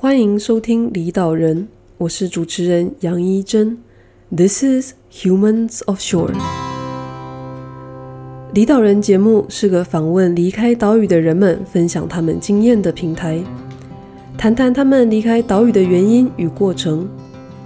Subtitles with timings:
[0.00, 1.66] 欢迎收听离岛人，
[1.96, 3.76] 我是主持人杨一真。
[4.30, 6.30] This is Humans of Shore。
[8.54, 13.40] 离岛人节目是个访问离开岛屿的人们，分享他们经验的平台，
[14.36, 17.08] 谈谈他们离开岛屿的原因与过程，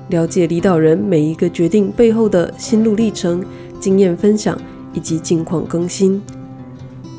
[0.08, 3.44] 了解离岛人每一个决定背后的心路历程、
[3.78, 4.58] 经验分享
[4.94, 6.22] 以及近况更新。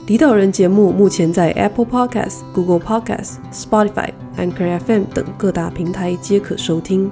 [0.07, 7.09] 离岛人节目目前在 Apple Podcast、Google Podcast、Spotify、Anchor FM 等各大平台皆可收听。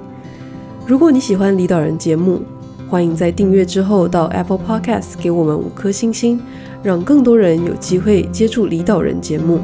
[0.86, 2.42] 如果你喜欢离岛人节目，
[2.90, 6.38] 欢迎在订阅之后到 Apple Podcast 给我们五颗星星，
[6.82, 9.60] 让更多人有机会接触离岛人节目。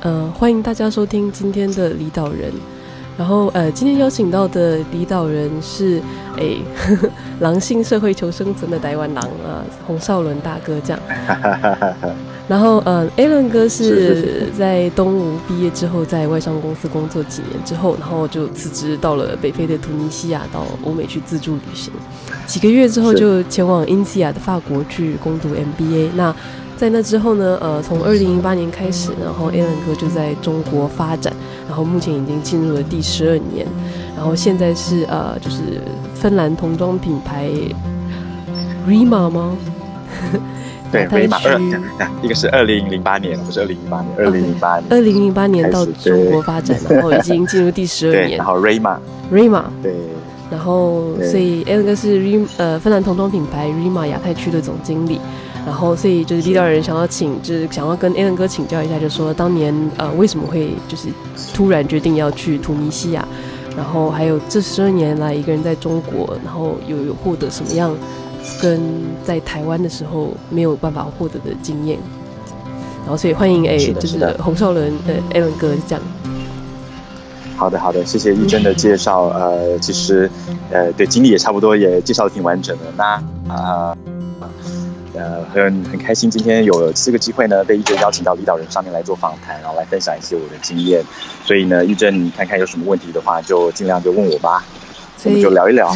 [0.00, 2.52] 呃，欢迎大家收听今天的离岛人。
[3.18, 6.00] 然后呃，今天邀请到的离岛人是
[6.36, 7.08] 诶，呵呵
[7.40, 11.00] 狼性社会求生存的台湾狼啊，洪少伦大哥这样。
[12.48, 21.92] 然后呃，Alan 哥是在东吴毕业之后，在外商公司工作几年之后，然后就辞职到了北非的突尼西亚，到欧美去自助旅行。
[22.46, 26.10] 几个月之后就前往因西亚的法国去攻读 MBA。
[26.14, 26.34] 那
[26.78, 31.32] 在那之后呢，呃，从二零零八年开始，然后 Alan 哥就在中国发展。
[31.66, 33.66] 然后目前已经进入了第十二年，
[34.16, 35.82] 然后现在是呃，就是
[36.14, 37.50] 芬兰童装品牌
[38.88, 39.56] Rima 吗？
[40.90, 48.38] 对，Rima 二，一个是二零零八年，不是二零零八年，二零零八年，二零零八年到中国发展，然后已经进入第十二年。
[48.38, 49.94] 然后 Rima，Rima，对，
[50.50, 55.20] 然后所以 Alan 哥是 Rima 呃芬兰童装品牌 Rima 亚太区的总经理。
[55.66, 61.08] 然后，所以就是离岛人想要请，就是想要跟 Alan 哥请教一下，就是说当年呃为什么会就是
[61.52, 63.26] 突然决定要去突尼西亚，
[63.76, 67.94] 然后还有这十二年来一个人在中国，然后有有获得什么样
[68.62, 68.80] 跟
[69.22, 71.98] 在台湾的时候没有办法获得的经验，
[73.02, 76.02] 然后所以欢迎哎就是洪少伦呃 Alan 哥这样。
[77.56, 80.30] 好的好的，谢谢一真的介绍，呃其实
[80.70, 83.04] 呃对经历也差不多也介绍的挺完整的，那
[83.52, 83.92] 啊。
[83.92, 83.96] 呃
[85.18, 91.02] 呃，很很开心，今天有这个机会呢，被玉珍邀请到离岛人上面来做访谈，然后来分享一些我的经验。
[91.44, 94.64] 所以呢，玉珍，你看看有什么问题的话，就尽量就问我吧，
[95.24, 95.92] 我们就聊一聊。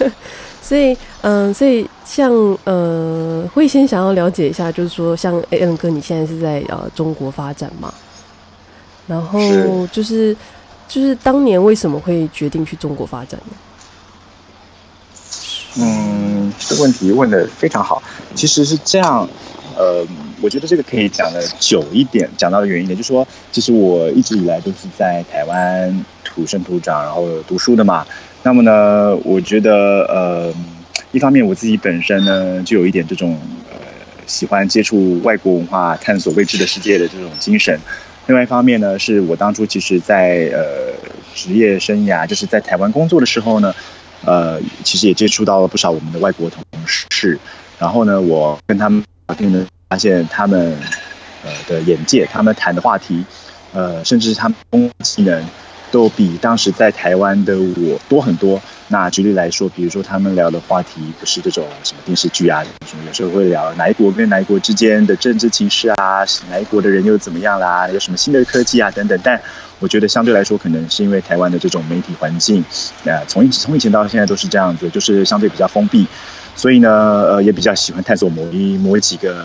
[0.60, 0.92] 所以，
[1.22, 2.30] 嗯、呃，所以像
[2.64, 7.94] 呃，会先想要了解一下，就是说，像 Alan 哥，你现在是在呃中国发展嘛？
[9.06, 9.40] 然后
[9.90, 10.36] 就是是
[10.86, 13.56] 就是当年为什么会决定去中国发展呢？
[15.80, 18.02] 嗯，这个问题问得非常好。
[18.34, 19.28] 其实是这样，
[19.76, 20.04] 呃，
[20.40, 28.04] 我觉得这个可以讲的久一点，讲到的远一点，就是说，其实我一直以来都是在台湾土生土长，然后读书的嘛。
[28.42, 29.70] 那么呢，我觉得，
[30.08, 30.52] 呃，
[31.12, 33.38] 一方面我自己本身呢，就有一点这种，
[33.70, 33.76] 呃，
[34.26, 37.78] 喜欢接触外国文化、探索未知的世界的这种精神。
[38.26, 40.92] 另外一方面呢，是我当初其实在呃
[41.36, 43.72] 职业生涯，就是在台湾工作的时候呢。
[44.24, 47.38] 呃，其实也接触到了不少我们的外国同事，
[47.78, 50.76] 然后呢，我跟他们聊天呢，发现他们
[51.44, 53.24] 呃的眼界，他们谈的话题，
[53.72, 55.44] 呃，甚至是他们工作技能，
[55.90, 58.60] 都比当时在台湾的我多很多。
[58.90, 69.20] 那举例来说，比如说他们聊的话题不是这种什么电视剧啊，什么有时候会聊哪一国跟哪一国之间的政治情势啊，哪一国的人又怎么样啦，有什么新的科技啊等等。
[69.22, 69.42] 但
[69.78, 72.64] 我觉得相对来说，可能是因为台湾的这种媒体环境，
[73.04, 76.06] 呃，从以从以前到现在都是这样子，就是相对比较封闭，
[76.56, 76.90] 所以呢，
[77.28, 79.44] 呃，也比较喜欢探索某一某几个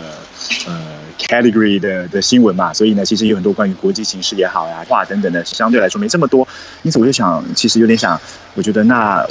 [0.66, 1.03] 呃。
[1.18, 6.46] Category 的的新闻嘛，所以呢，其实有很多关于国际形势也好呀、话等等的，相对来说没这么多。
[6.82, 8.20] 因此，我就想，其实有点想，
[8.54, 9.26] 我觉得那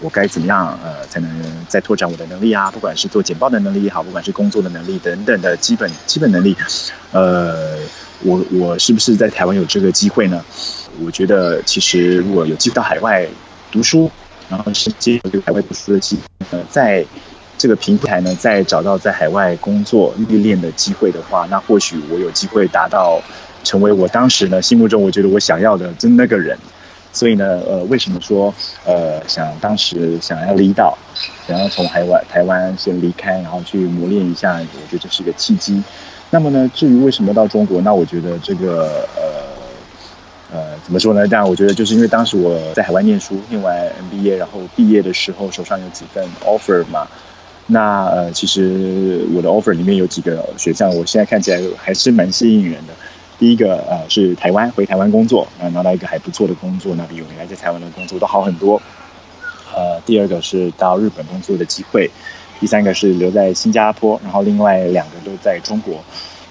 [0.00, 1.30] 我该怎么样呃，才能
[1.68, 2.70] 再拓展我的能力啊？
[2.70, 6.56] 不管是做简报的能力也好，不管是工作的能力等等的基本基本能力，
[7.12, 7.76] 呃，
[8.22, 10.44] 我我是不是在台湾有这个机会呢？
[11.04, 13.26] 我觉得其实如果有机会到海外
[13.70, 14.10] 读书，
[14.48, 17.06] 然后是接这个海外读书的机会，呃，在。
[17.60, 23.20] 这个平台呢，再找到在海外工作历练的机会的话，那或许我有机会达到
[23.64, 26.56] 成为我当时呢心目中我觉得我想要的就那个人。
[27.12, 28.54] 所以呢，呃，为什么说
[28.86, 30.96] 呃想当时想要离岛，
[31.46, 35.82] 想要从海外台湾先离开，然后去磨练一下，我觉得这是一个契机。
[36.30, 41.26] 那么呢，至于为什么到中国，那我觉得这个呃呃怎么说呢？
[41.28, 43.76] 但我觉得就是因为当时我在海外念书，念完
[44.10, 47.08] MBA，然后毕业的时候手上有几份 offer 嘛。
[47.72, 52.92] 那呃，其实我的 offer 里面有几个选项，我现在看起来还是蛮吸引人的。
[53.38, 58.82] 第一个呃是台湾，回台湾工作，呃，拿到一个还不错的工作，那比原来在台湾的工作都好很多。
[59.72, 62.10] 呃，第二个是到日本工作的机会，
[62.58, 66.02] 第三个是留在新加坡，然后另外两个都在中国。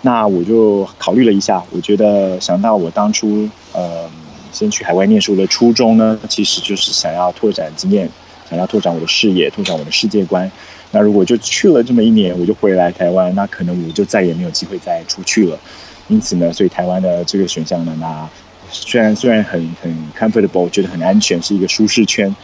[0.01, 4.09] 那我就考虑了一下，我觉得想到我当初呃
[4.53, 8.09] 先去海外念书的初衷呢，其实就是想要拓展经验，
[8.49, 10.49] 想要拓展我的视野，拓展我的世界观。
[10.91, 15.59] 那如果就去了这么一年，我就回来台湾，那可能我就再也没有机会再出去了。
[16.07, 18.27] 因此呢，所以台湾的这个选项呢，那
[18.71, 22.35] 虽然虽然很很 comfortable，觉得很安全，是一个舒适圈。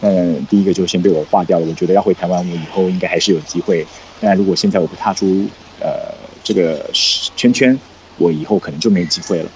[0.00, 1.66] 嗯，第一个就先被我划掉了。
[1.66, 3.86] 我觉得要回台湾，我以后应该还是有机会。
[4.18, 5.46] 但如果现在我不踏出
[5.78, 6.90] 呃这个
[7.36, 7.78] 圈圈，
[8.16, 9.50] 我以后可能就没机会了。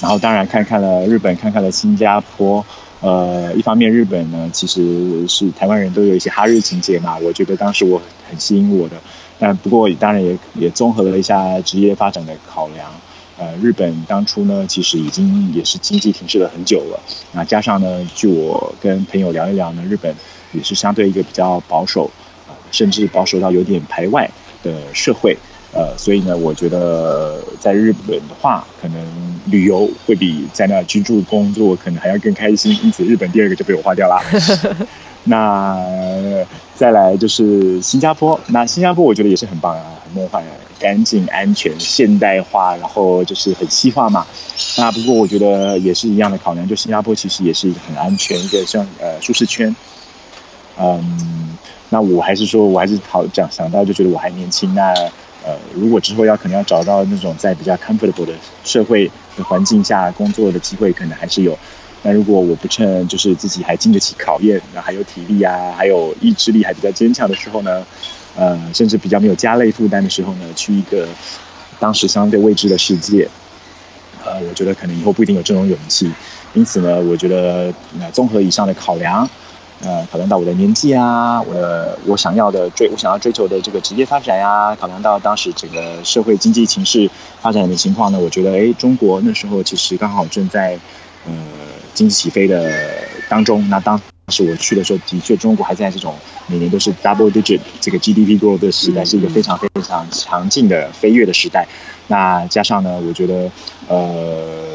[0.00, 2.64] 然后当然看看了日本，看看了新加坡。
[3.00, 8.00] 呃，一方面日本呢，其实是台湾人都有一些哈日情节嘛，我觉得当时我
[8.30, 8.96] 很吸引我的。
[9.38, 12.90] 但不过当然也也综合了一下职业发展的考量。
[13.36, 17.00] 呃，日本当初呢，其实已经也是经济停滞了很久了。
[17.32, 20.14] 那加上呢，据我跟朋友聊一聊呢，日本
[20.52, 22.08] 也是相对一个比较保守，
[22.46, 24.30] 呃，甚至保守到有点排外
[24.62, 25.36] 的社会。
[25.74, 32.78] 呃，所以呢，我觉得在日本的话，可能旅游会比在那居住工作可能还要更开心。
[32.84, 34.22] 因此，日本第二个就被我划掉了。
[35.26, 35.76] 那
[36.76, 40.44] 再来就是新加坡，那新加坡我觉得也是很棒啊，很梦幻，
[40.78, 44.26] 干净、安全、现代化，然后就是很西化嘛。
[44.76, 49.74] 那不过我觉得也是一样的考量，就新加坡其实也是一个很安全一个像呃舒适圈。
[50.78, 51.56] 嗯，
[51.88, 54.92] 那我还是说我还是好讲想到就觉得我还年轻，那
[55.46, 58.32] 呃如果之后要可能要找到那种在比较 comfortable 的
[58.64, 61.58] 社会的环境下工作的机会，可能还是有。
[62.02, 67.86] 那如果我不趁就是自己还经得起考验，那还有体力啊，还有意志力还比较坚强的时候呢，
[68.36, 71.06] 呃，甚至比较没有家累负担的时候呢，去一个
[71.80, 73.26] 当时相对未知的世界，
[74.22, 76.10] 呃，我觉得可能以后不一定有这种勇气。
[76.52, 77.72] 因此呢，我觉得
[78.12, 79.28] 综合以上的考量，
[79.82, 87.10] 呃，考量到我的年纪啊，我的我想要的追我想要追求的这个职业发展呀、啊，考量到当时整个社会经济情势
[87.40, 90.78] 发展的情况呢，我觉得哎，中国那时候其实刚好正在
[91.26, 91.32] 呃。
[91.94, 92.72] 经济起飞的
[93.28, 96.12] 当中，那当时我去的时候，的确中国还在这种
[96.48, 101.68] 每年都是 double digit 这个 GDP growth 的时代，是一个非常非常强劲的飞跃的时代。
[102.08, 103.48] 那加上呢，我觉得
[103.86, 104.66] 呃，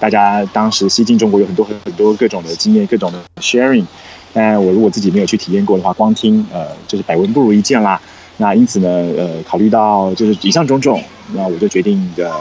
[0.00, 3.84] 大家当时西进中国有很多很多各种的经验，各种的 sharing。
[4.32, 8.00] 但我如果自己没有去体验过的话，光听呃就是百闻不如一见啦。
[8.38, 11.02] 那因此呢，呃，考虑到就是以上种种，
[11.34, 12.32] 那我就决定的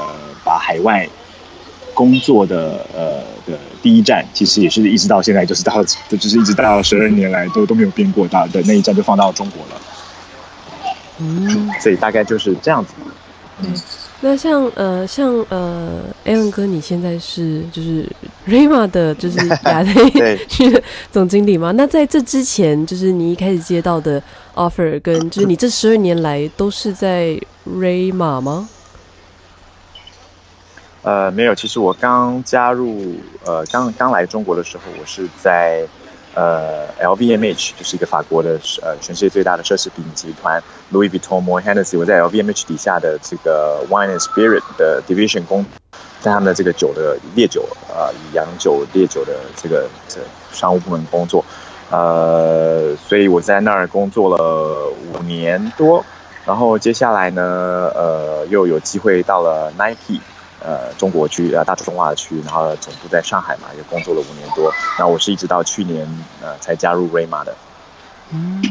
[0.43, 1.07] 把海外。
[1.93, 9.81] 工作的呃的第一站，其实也是一直到现在，就是到就是一直到十二年来都都没有变过，大的那一站就放到中国了。
[11.19, 12.93] 嗯，所以大概就是这样子。
[13.61, 13.75] 嗯，
[14.23, 18.07] 那像呃像呃，Alan 哥，你现在是就是
[18.47, 19.93] Rayma 的，就是 亚太
[20.47, 20.81] 区的
[21.11, 21.71] 总经理吗？
[21.71, 24.21] 那在这之前，就是你一开始接到的
[24.53, 27.35] offer，跟就是你这十二年来都是在
[27.67, 28.69] Rayma 吗？
[31.01, 35.83] 呃，没有，其实我刚加入，呃，刚刚来中国的时候，我是在
[36.33, 38.51] 呃 LVMH，就是一个法国的
[38.81, 40.61] 呃全世界最大的奢侈品集团
[40.91, 44.15] Louis Vuitton、m o h e n n e s s y 我在 LVMH 底下的这个 Wine
[44.15, 45.65] and Spirit 的 Division 工，
[46.21, 51.43] 在他们的这个酒的烈酒，呃，洋酒烈酒的这个这、商务部门工作，
[51.89, 56.05] 呃，所以我在那儿工作了五年多，
[56.45, 57.41] 然后接下来呢，
[57.93, 60.21] 呃，又有机会到了 Nike。
[60.63, 64.71] 呃，中国区呃，大中华区，然后总部在上海嘛，也工作了五年多。
[64.99, 66.07] 那我是一直到去年
[66.41, 67.55] 呃才加入 Rayma 的。
[68.31, 68.61] 嗯，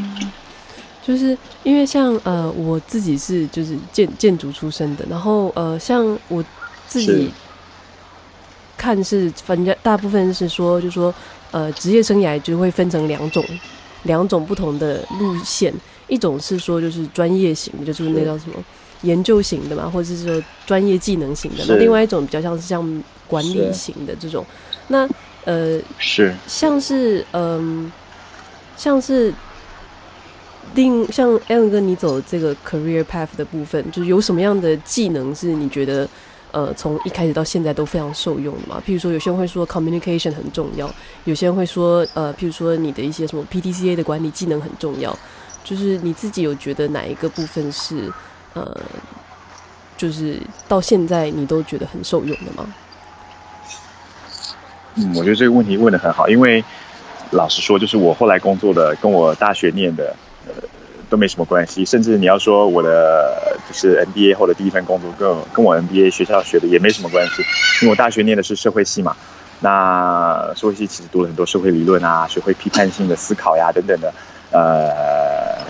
[1.03, 6.43] 就是因为像呃我自己是就是建建筑出身的，然后呃像我
[6.87, 7.31] 自己
[8.77, 11.13] 看是反正大部分是说，就是说
[11.51, 13.43] 呃职业生涯就会分成两种
[14.03, 15.73] 两种不同的路线，
[16.07, 18.55] 一种是说就是专业型的，就是那叫什么？
[19.03, 24.45] 研究型的嘛，或者是说专业技能型的，那另外一种比较像是像管理型的这种，
[24.89, 25.09] 那
[25.45, 27.91] 呃是像是嗯、呃、
[28.77, 29.33] 像是
[30.75, 36.07] 另像 Alan 哥你走这个 career path 的部分，就是有什么样的技能是你觉得
[36.51, 38.83] 呃从一开始到现在都非常受用的嘛？
[38.85, 40.87] 譬如说有些人会说 communication 很重要，
[41.23, 45.17] 有些人会说呃譬如说你的一些什么 PTCA 的管理技能很重要，
[45.63, 48.11] 就是你自己有觉得哪一个部分是？
[48.53, 48.77] 呃，
[49.97, 52.67] 就是到现在你都觉得很受用的吗？
[54.95, 56.63] 嗯，我觉得这个问题问得很好，因为
[57.31, 60.13] 老实说，就是我后来工作的跟我大学念的
[60.45, 60.51] 呃
[61.09, 67.41] 都没什么关系，甚至你要说我的就是 MBA 后的第一份工作跟跟我 MBA 学校学的也没什么关系，
[67.81, 69.15] 因为我大学念的是社会系嘛，
[69.61, 74.13] 那社会系其实读了很多社会理论啊，学会批判性的思考呀等等的。
[74.53, 74.91] 呃，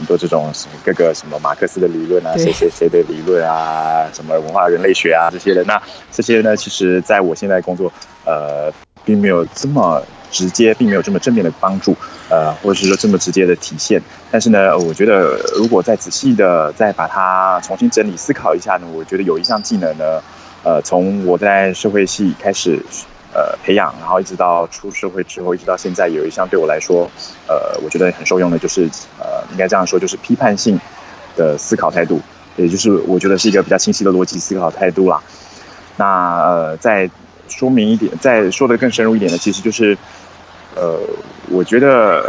[0.01, 5.79] 很多这种什么各个什么马克思的理论啊，谁谁谁的理论啊，什么文化人类学啊这些的，那
[6.11, 7.93] 这些呢，其实在我现在工作，
[8.25, 8.73] 呃，
[9.05, 11.95] 并没有这么直接，并没有这么正面的帮助，
[12.31, 14.01] 呃，或者是说这么直接的体现。
[14.31, 20.23] 但是呢，我觉得如果再仔细的再把它重新整理思考一下呢，我觉得有一项技能呢，
[20.63, 22.79] 呃，从我在社会系开始
[23.33, 27.09] 呃培养，然后一直到出社会之后，一直到现在，有一项对我来说，
[27.47, 30.79] 呃，我觉得很受用的，就是呃，应该这样说，就是批判性
[31.35, 32.21] 的思考态度，
[32.57, 35.21] 也就是我觉得是一个比较清晰的逻辑思考态度啦。
[35.97, 37.09] 那呃，再
[37.47, 39.97] 说明一点，再说的更深入一点的，其实就是，
[40.75, 40.99] 呃，
[41.49, 42.23] 我觉得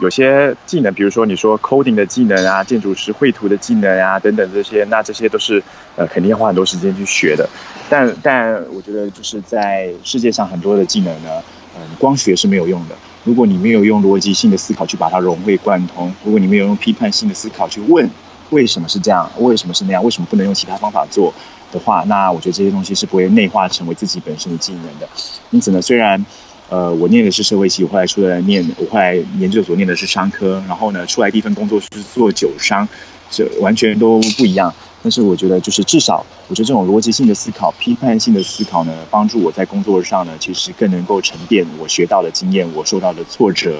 [0.00, 5.62] 有些技能，比如说你说 coding 的技能啊，建筑师绘图的技能啊，等等这些，那这些都是
[5.96, 7.48] 呃肯定要花很多时间去学的。
[7.90, 11.42] 但但我觉得就是在世界上很多的技能呢，
[11.76, 12.94] 嗯、光学是没有用的。
[13.24, 18.08] 如果你没有用逻辑性的思考去把它融会贯通，如果你没有用批判性的思考去问
[18.50, 21.34] 为什么是这样，为什么是那样，为什么不能用其他方法做
[21.72, 25.08] 的话，那我觉得这些东西是不会内化成为自己本身的技能的。
[25.50, 26.24] 因此呢，虽然
[26.68, 32.88] 呃我念的是社会系，我后来出来念，我后来研究所念的是商科，然后呢出来第一份工作是做酒商，
[33.30, 34.74] 这完全都不一样。
[35.02, 43.78] 但是我觉得就是至少，我觉得这种逻辑性的思考、批判性的思考呢，帮助我在工作上呢，其实更能够沉淀我学到的经验，我受到的挫折，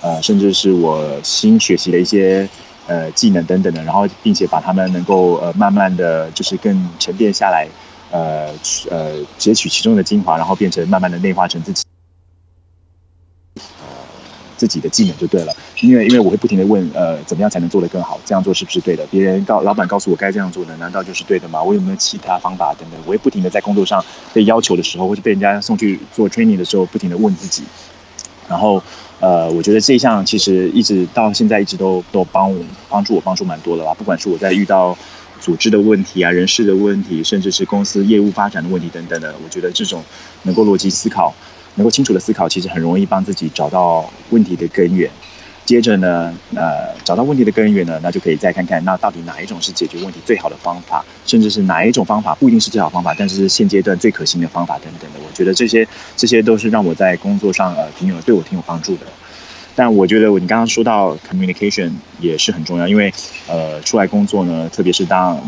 [0.00, 2.48] 呃，甚至是我新学习的一些。
[2.90, 7.68] 呃，技能等等的，然后并且把他们能够呃慢慢的就是更沉淀下来，
[8.10, 8.48] 呃
[8.88, 11.84] 呃截取其中的精华，然后变成慢慢的内化成自己，
[14.58, 15.56] 自己的技能就对了。
[15.80, 18.20] 因为因为我会不停的问，呃，怎么样才能做得更好？
[18.26, 19.06] 这样做是不是对的？
[19.06, 21.62] 别人告老板告诉我该这样做的，难道就是对的吗？
[21.62, 23.00] 我有没有其他方法等等？
[23.06, 27.62] 我会不停的在工作上被要求的时候，或者被人家送去做 training 的时候，不停的问自己，
[28.48, 28.82] 然后。
[29.20, 33.92] 呃，我觉得这一项其实一直到现在一直都都帮我帮助我帮助蛮多的啦。
[33.94, 34.96] 不管是我在遇到
[35.40, 40.04] 组织的问题啊、人事的问题，甚至是公司业务发展的问题等等的，我觉得这种
[40.44, 41.34] 能够逻辑思考、
[41.74, 45.10] 能够清楚的思考，其实很容易帮自己找到问题的根源。
[45.64, 55.18] 接着呢，呃，找到问题的根源呢，那就可以再看看，那到底哪一种是解决问题最好的方法，甚至是哪一种方法不一定是最好方法，但是现阶段最可行的方法等等的。
[55.20, 59.04] 我觉得这些这些都是让我在工作上呃挺有对我挺有帮助的。
[59.76, 63.12] 但我觉得我你刚刚说到 communication 也是很重要，因为
[63.46, 65.38] 呃出来工作呢，特别是当。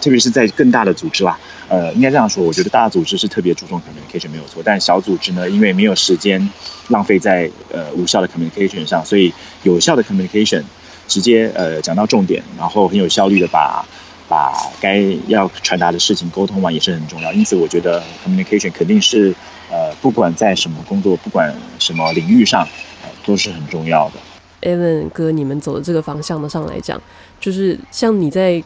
[0.00, 1.38] 特别是在更大的组织啦，
[1.68, 6.48] 呃，应该这样说，我觉得大组织是特别注重 communication 没有错，但小组织呢，因为没有时间
[6.88, 10.62] 浪费在呃无效的 communication 上，所以有效的 communication
[11.08, 13.84] 直接呃讲到重点，然后很有效率的把
[14.28, 17.32] 把该要传达的事情沟通完也是很重要。
[17.32, 19.34] 因此，我觉得 communication 肯定是
[19.70, 22.62] 呃不管在什么工作，不管什么领域上，
[23.02, 24.14] 呃，都是很重要的。
[24.62, 27.00] Alan 哥，你们走的这个方向的上来讲，
[27.40, 28.62] 就是像你在。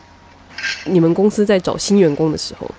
[0.84, 2.70] 你们公司在找新员工的时候，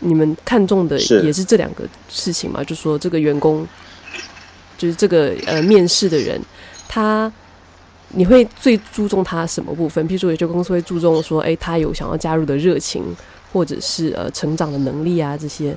[0.00, 2.62] 你们看重的也是这两个事情嘛？
[2.64, 3.66] 就说这个员工，
[4.76, 6.40] 就是这个呃面试的人，
[6.88, 7.32] 他
[8.08, 10.04] 你会最注重他什么部分？
[10.08, 13.04] 譬如说有些公司会注重说，哎，他有想要加入的热情，
[13.52, 15.76] 或者是呃成长的能力啊这些，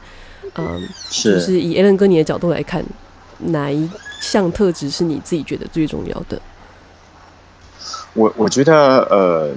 [0.55, 0.81] 嗯、呃，
[1.11, 2.83] 就是以 Alan 哥你的角度来看，
[3.37, 3.87] 哪一
[4.19, 6.41] 项特质是你自己觉得最重要的？
[8.13, 9.53] 我我觉得呃。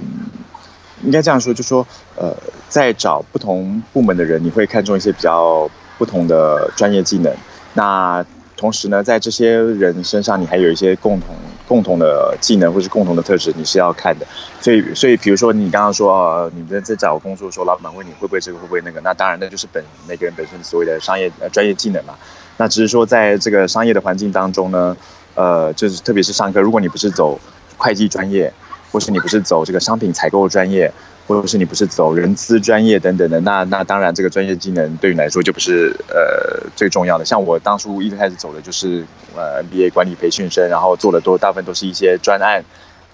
[1.03, 2.35] 应该这样说，就说，呃，
[2.67, 7.33] 在找不同部门的人，你会看重一些比较不同的专业技能。
[7.73, 8.25] 那
[8.57, 11.29] 同时呢，在这些人身上，你还有一些共同
[11.65, 14.27] 共同的技能或是共同的特质，你是要看的。
[14.59, 22.15] 所以，所以比如说你刚刚说，呃，你们在找工作的时候，老板问你会不会这个会不会那个，那当然那就是本每个人本身所谓的商业呃专业技能嘛。
[22.57, 24.97] 那只是说在这个商业的环境当中呢，
[25.35, 27.39] 呃，就是特别是上课，如果你不是走
[27.77, 28.51] 会计专业。
[28.91, 30.91] 或是你不是走这个商品采购专业，
[31.27, 37.25] 或者是你不是走人资专业等等的，那那当然这个专业技能对你来说就不是呃最重要的。
[37.25, 39.05] 像我当初一开始走的就是
[39.35, 42.63] 呃 MBA 管理培训生，然后做的多大部分都是一些专案，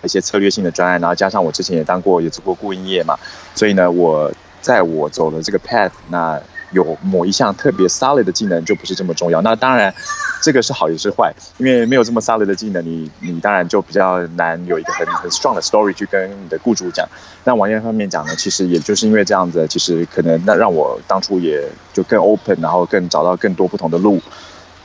[0.04, 3.18] 一些策略性的专案，然后加上我之前也当过也做过顾问业嘛，
[3.54, 6.42] 所以呢我在我走的这个 path 那。
[6.76, 9.42] 有某一项特别 solid 的技能就不是这么重要。
[9.42, 9.96] 那当然，
[10.44, 17.08] 这个是好也是坏，因为没有这么 solid 的技能，你你当然就比较难有一个很很 strong 的 story 去跟你的雇主讲。
[17.46, 21.64] 那往另一方面讲呢，其实也就是因为这样子，其实可能那让我当初也
[21.94, 24.22] 就更 open，然后更找到更多不同的路。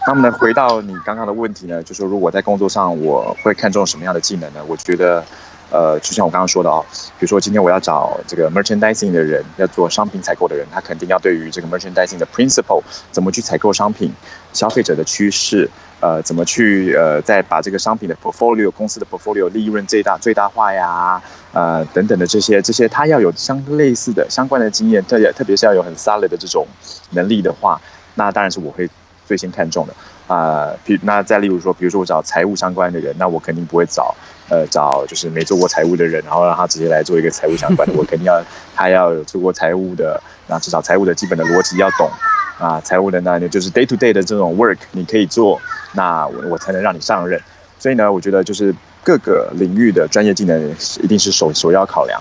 [0.07, 4.61] 那么呢，回到你刚刚的问题呢，就说如果在工作上我会看重什么样的技能呢？
[4.69, 5.25] 我觉得。
[5.71, 6.85] 呃，就像我刚刚说的哦，
[7.19, 14.13] 比如说今天我要找这个 merchandising 的人，要做商品采购的人，他肯定要对于这个 merchandising 的 principle，怎么去采购商品，
[14.53, 21.23] 消费者的趋势，呃，怎么去呃，再把这个商品的 portfolio 公司的 portfolio 利润最大最大化呀，
[21.53, 26.67] 呃，等等的这些这些，他要有相类似的相关的经验，特别特别是要有很 solid 的这种
[27.11, 27.81] 能力的话，
[28.15, 28.89] 那当然是我会
[29.27, 29.95] 最先看重的
[30.35, 30.73] 啊。
[30.85, 34.15] 比、那再例如说，比如说我找财务相关的人，那我肯定不会找
[34.51, 37.95] 呃找就是没做过财务的人，然后让他直接来做一个财务相关的。
[37.97, 38.43] 我肯定要
[38.77, 42.11] 他要有做过财务的，那至少财务的基本的逻辑要懂
[42.59, 42.81] 啊。
[42.83, 45.61] 财务的那就是 day to day 的这种 work 你可以做，
[45.95, 47.41] 那我我才能让你上任。
[47.79, 52.21] 所以呢，我觉得就是各个领域的专业技能一定是首首要考量。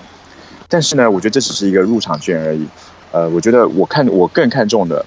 [0.68, 2.66] 但是呢，我觉得这只是一个入场券而已。
[3.12, 5.04] 呃，我觉得我看我更看重的，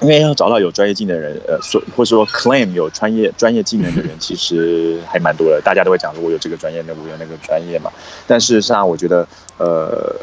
[0.00, 5.60] 因为要找到有专业技能的人，呃，说或者说 claim 有专业专业技能的人， 其实还蛮多的。
[5.64, 7.90] 大家都会讲说，我有这个专业，那我有那个专业嘛。
[8.26, 9.26] 但事实上，我觉得，
[9.56, 10.14] 呃，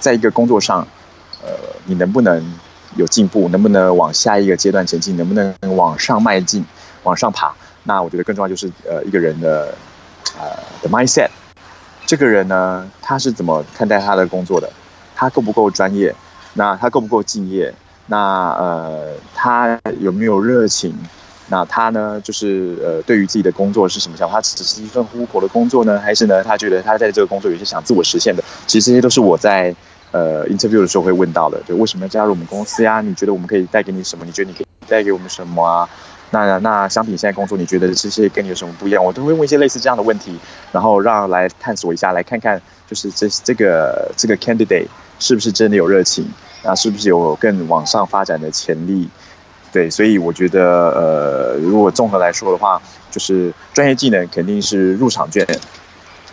[0.00, 0.86] 在一个工作上，
[1.42, 1.50] 呃，
[1.86, 2.44] 你能不能
[2.96, 6.64] 有进步，能不能往下一个阶段前进，能不能往上迈进，
[7.04, 7.54] 往上爬？
[7.84, 9.74] 那我觉得更重要就是，呃，一个人的，
[10.38, 11.30] 呃，的 mindset。
[12.04, 14.70] 这个人呢，他是怎么看待他的工作的？
[15.16, 16.14] 他够不够专业？
[16.52, 17.72] 那他够不够敬业？
[18.12, 20.94] 那呃，他有没有热情？
[21.48, 24.34] 那他呢，就是呃，对于自己的工作是什么想法？
[24.34, 28.44] 他只是一份糊口的工作呢，还是呢，他觉得他在这个工作有些想自我实现的？
[28.66, 29.74] 其实这些都是我在
[30.10, 31.58] 呃 interview 的时候会问到的。
[31.66, 33.00] 就为什么要加入我们公司呀？
[33.00, 34.26] 你觉得我们可以带给你什么？
[34.26, 35.88] 你觉得你可以带给我们什么啊？
[36.32, 39.02] 那那相比现在工作，你觉得这些跟你有什么不一样？
[39.02, 40.38] 我都会问一些类似这样的问题，
[40.70, 44.88] 然后让来探索一下，来看看就是这这个这个 candidate
[45.18, 46.26] 是不是真的有热情，
[46.62, 49.08] 那，是不是有更往上发展的潜力？
[49.72, 55.46] 对，所以我觉得呃，如果综合来说的话，就是专业技能肯定是入场券，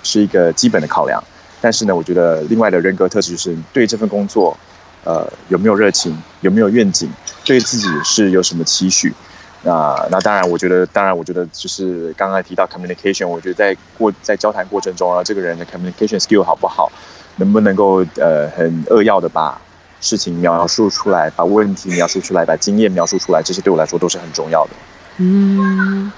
[0.04, 1.24] 是一个基本的考量。
[1.62, 4.58] 但是呢，我觉得另外的人格特质就是对这份工作，
[5.04, 7.10] 呃，有没有热情，有没有愿景，
[7.46, 9.14] 对自己是有什么期许。
[9.62, 16.92] 那那当然，我觉得当然，我觉得就是刚刚提到 communication，我觉得在过在交谈过程中啊，这个人的 communication skill 好不好，
[17.38, 19.62] 能不能够呃很扼要的把
[20.02, 24.72] 事情描述出来，把问题描述出来，把经验描述出来，这些对我来说都是很重要的。
[25.18, 26.12] 嗯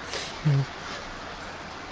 [0.46, 0.66] 嗯，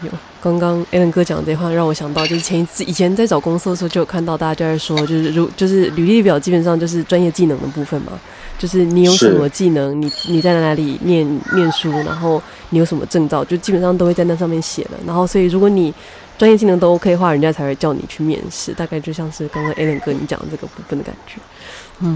[0.03, 8.13] 有刚刚 Alan 哥讲的这话让我想到，就是前一次以前在找工作的时候就有看到大家就在说，就是如就是履历表基本上就是专业技能的部分嘛。
[8.57, 14.91] 就是你有什么技能，你你在哪里念念书，然后你有什么证照，就基本上都会在那上面写的。
[15.07, 15.93] 然后，所以如果你
[16.37, 18.73] 专业技能都 OK 的话，人家才会叫你去面试。
[18.73, 21.39] 大概就像是刚刚 Alan 哥你讲的这个部分的感觉。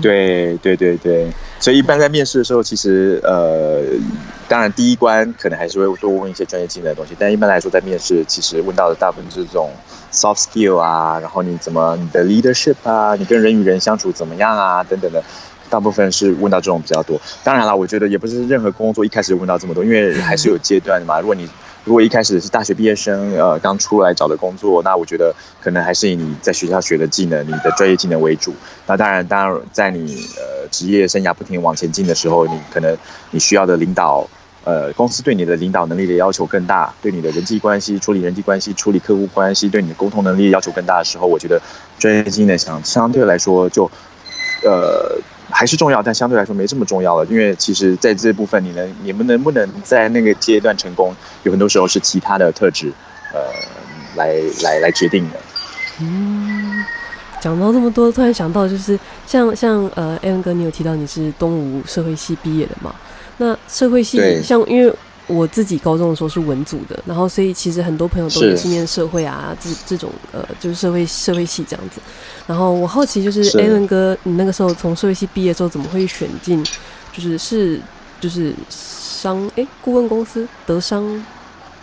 [0.01, 1.27] 对对对对。
[1.59, 3.81] 所以一般在面试的时候，其实呃，
[4.47, 7.15] 当然第一关可能还是会多问一些专业技能的东西。
[7.17, 9.71] 但一般来说，在面试其实问到的大部分是这种
[10.11, 15.23] soft skill 啊，然后你怎么你的 leadership 啊，你跟人与人相处怎么样啊，等等的。
[15.69, 21.19] 大部分是问到这种比较多，当然了，我觉得也不是任何工作一开始问到这么多，因为还是有阶段的嘛。
[21.19, 21.49] 如果你
[21.85, 28.53] 如果一开始是大学毕业生，呃，刚出来找的工作，那我觉得可能还是以你在学校学的技能、你的专业技能为主。
[28.87, 32.97] 那当然，当然在你呃职业生涯不停往前进的时候，你可能
[33.31, 34.25] 你需要的领导，
[34.63, 41.61] 呃，公司对你的领导能力的要求更大，对你的人际关系、处理人际关系、处理客户关系，对你的沟通能力要求更大的时候，我觉得
[41.99, 43.91] 专业技能相相对来说就
[44.63, 45.19] 呃。
[45.53, 47.25] 还是重要，但相对来说没这么重要了。
[47.29, 52.91] 因为其实在这部分，你能你们能不能在那个阶段成功，有很多时候是其他的特质，
[53.33, 53.39] 呃，
[54.15, 55.39] 来来来决定的。
[56.01, 56.83] 嗯，
[57.39, 62.93] 讲到这么多，突然想到就是像像呃，Alan 哥，你有提到你是东吴社会系毕业的嘛？
[63.37, 64.93] 那社会系像因为。
[65.27, 72.01] 我自己高中的时候是文组的，然后所以其实很多朋友都是念社会啊，这这种呃就是社会社会系这样子。
[72.45, 76.63] 然后我好奇就是 Alan 哥，你那个时候从社会系毕业之后，怎么会选进
[77.13, 77.79] 就是是
[78.19, 81.25] 就是商哎顾问公司德商？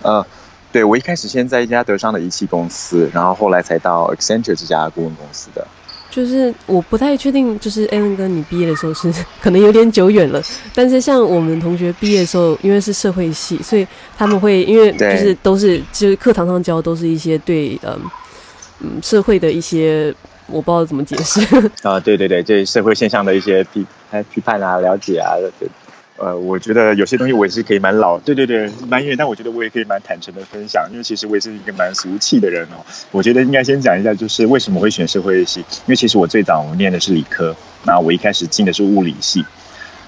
[0.03, 0.25] 呃，
[0.71, 5.67] 对，我一开始先在一家德商的仪器公司，然后后来才到 Accenture 这家顾问公司的。
[6.11, 10.43] 就是我不太确定，就是 Alan 哥，你毕业的时候是 可能有点久远了。
[10.75, 13.87] 但是像我们同学毕业的时候，因为是社会系，所以
[14.19, 18.01] 他们会因为就是都是就是课堂上教都是一些对嗯
[18.81, 20.13] 嗯社会的一些
[20.47, 21.41] 我不知道怎么解释
[21.83, 23.87] 啊，对对对，对社会现象的一些批
[24.31, 25.37] 批判啊、了解啊。
[26.21, 32.85] 呃，我觉得有些东西我也是可以蛮老，对对对，蛮远，但我觉得我也可以蛮坦诚的分享，因为其实我也是一个蛮俗气的人哦。
[33.11, 39.45] 我觉得应该先讲一下，就是为什么会选社会系，因为其实我最早我念的是理科，那我一开始进的是物理系，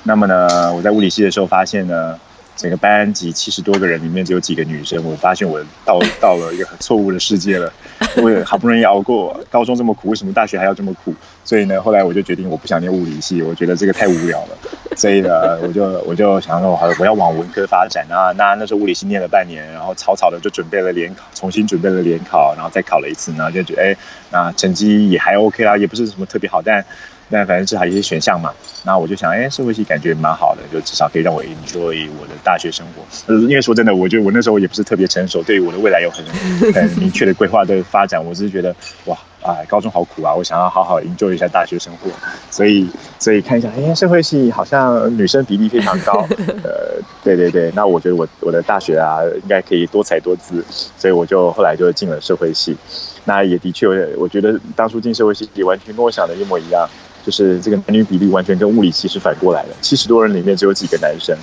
[0.03, 2.19] 那么呢，我在物理系的时候发现呢。
[2.55, 7.73] 整个班级七十多个人里面只有几个女生，我发现我到到了一个很错误的世界了。
[8.23, 11.15] 我也好不容易熬过高中这么苦，为什么大学还要这么苦？
[11.45, 14.59] 所以呢，后来我就决定我不想念物理系，我觉得这个太无聊了。
[14.97, 18.33] 所以呢，我就我就想说，好，我要往文科发展啊。
[18.37, 23.97] 那那时候物理系念了半年，然后草草的就准备了联考，重新准备了联考，然后再考了一次，然后就觉得哎，
[24.31, 26.85] 那成绩也还 OK 啦，也不是什么特别好，但
[27.31, 28.53] 但反正至少有一些选项嘛。
[28.85, 33.03] 那我就想，哎，社会系感觉蛮好的，就至少可以让我 enjoy 我的大学生活。
[33.33, 36.25] 呃，因为说真的，我觉得我那时候也不是特别成熟，对于我的未来有很
[36.73, 38.23] 很明确的规划的发展。
[38.23, 38.75] 我只是觉得，
[39.07, 42.11] 哇，哎，高中好苦啊，我想要好好 enjoy 一下大学生活。
[42.51, 46.27] 所以，所以看一下，哎，社会系好像女生比例非常高。
[46.65, 50.65] 呃，对对对，那我觉得我我的大学啊，应该可以多才多姿，
[50.97, 52.77] 所以我就后来就进了社会系。
[53.25, 56.89] 那也的确，我觉得当初进社会系也完全跟我想的一模一样，
[57.25, 61.37] 就是这个男女比例完全跟物理系是反过来的，七十多人里面只有几个男生，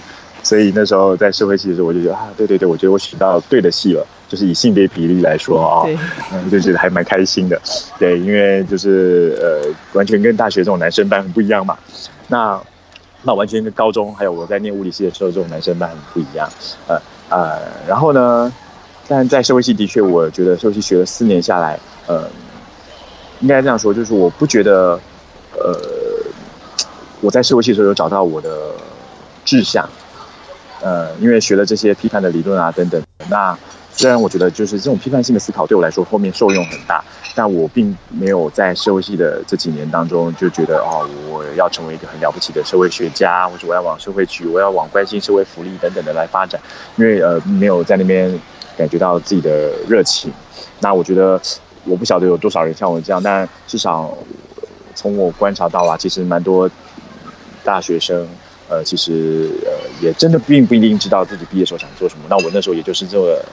[0.44, 5.84] 所以那时候在社会系的时候，我就觉得啊，对对对，我觉得我选到对的系了，就是以性别比例来说啊，
[6.32, 7.60] 嗯，就觉得还蛮开心的，
[7.98, 11.78] 对，因为就是呃，完全跟大学这种男生班很不一样嘛，
[12.28, 12.62] 那
[13.24, 16.48] 那完全跟高中还有我在念物理系的时候这种男生班很不一样，
[16.88, 18.54] 呃呃，然后呢？
[19.12, 22.30] 但在社会系的确，我觉得社会系学了四年下来，呃，
[23.40, 25.00] 应该这样说，就是我不觉得，
[25.58, 25.76] 呃，
[27.20, 28.70] 我在社会系的时候有找到我的
[29.46, 29.90] 志向，
[30.82, 33.02] 呃，因为学了这些批判的理论啊等等。
[33.32, 33.58] 那
[33.92, 37.04] 虽然我觉得就是这种批判性的思考对我来说后面受用很大，
[37.36, 46.62] 但我并没有在社会系的这几年当中就觉得哦，我要成为一个很了不起的社会学家，或者我要往社会局，我要往关心社会福利等等的来发展，
[46.96, 48.40] 因为呃，没有在那边。
[48.78, 50.32] 感觉到自己的热情，
[50.80, 51.38] 那我觉得
[51.84, 54.18] 我不晓得有多少人像我这样，但至少
[54.96, 56.72] 从我观察到啊，其实蛮多
[57.62, 58.26] 大学生，
[58.70, 59.72] 呃，其实呃
[60.02, 62.24] 也真的并不一定知道自己毕业时候想做什么。
[62.30, 63.44] 那我那时候也就是这个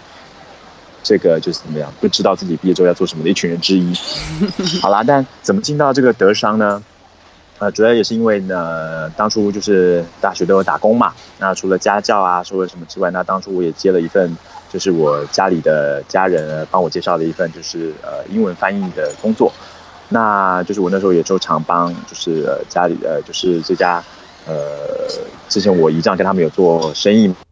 [1.07, 3.95] 这个就是怎么样，不知道自己毕业之后要做什么的一群人之一。
[4.83, 6.83] 好啦，但怎么进到这个德商呢？
[7.59, 11.15] 呃，主要也是因为呢，当初就是大学都有打工嘛。
[11.39, 14.37] 那除了家教啊，说了什么之外，那当初我也接了一份。
[14.69, 19.51] 就是我家里的家人帮我介绍了一份就是呃英文翻译的工作，
[20.09, 24.03] 那就是我那时候也周常帮就是呃家里呃就是这家
[24.45, 24.55] 呃
[25.49, 27.46] 之前我姨丈跟他们有做生意，帮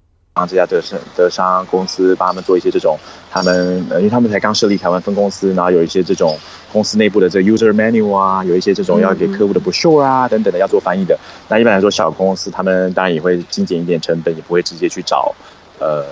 [0.49, 2.99] 这家德商德商公司帮他们做一些这种
[3.31, 6.37] 他们因为他们才刚设立台湾分公司，然后有一些这种
[6.73, 11.17] 公司内部的这 user menu 啊，有一些这种要给客户的 brochure 啊等等的要做翻译的。
[11.49, 15.33] 那一般来说小公司他们当然也会精简一点成本，也不会直接去找
[15.79, 16.05] 呃。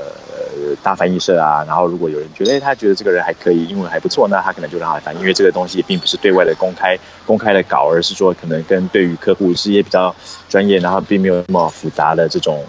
[0.82, 10.14] 大翻译社啊，然后如果有人觉得，哎，他觉得这个人还可以，英文还不错，那他可能就让他翻译，因为这个东西也并不是对外的公开公开的稿，而是说可能跟对于客户是一些比较
[10.48, 12.64] 专业，然后并没有那么复杂的这种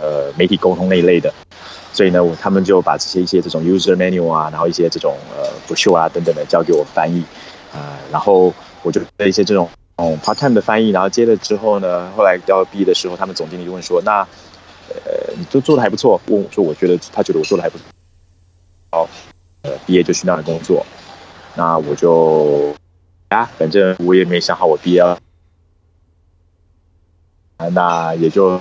[0.00, 1.32] 呃媒体沟通那一类的，
[1.92, 7.24] 所以呢，他们就把这些一些这种 user manual 啊，然后一些这种呃 brochure 啊等等的交给我翻译
[7.72, 8.52] 啊、然后
[8.82, 14.26] 我就做一些这种嗯 part time 的翻译，然后接了之后呢，后来要毕业的时候，他们总经理就问说，那。
[14.86, 16.20] 呃，你都做的还不错。
[16.26, 17.84] 问我说，我觉得他觉得我做的还不错。
[18.92, 19.08] 好，
[19.62, 20.84] 呃，毕业就去那里工作。
[21.56, 22.76] 那我就
[23.30, 25.18] 啊，反正我也没想好我毕业了。
[27.72, 28.60] 那也就